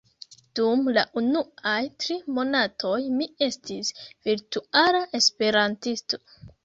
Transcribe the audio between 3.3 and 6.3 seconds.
estis virtuala esperantisto